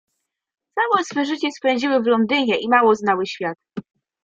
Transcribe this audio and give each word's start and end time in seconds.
"Całe 0.75 1.03
swe 1.05 1.25
życie 1.25 1.47
spędziły 1.57 1.99
w 2.03 2.05
Londynie 2.07 2.57
i 2.59 2.69
mało 2.69 2.95
znały 2.95 3.25
świat." 3.25 3.57